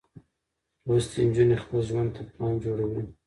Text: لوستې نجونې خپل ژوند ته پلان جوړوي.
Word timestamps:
لوستې 0.85 1.19
نجونې 1.27 1.57
خپل 1.63 1.79
ژوند 1.89 2.09
ته 2.15 2.21
پلان 2.31 2.53
جوړوي. 2.63 3.03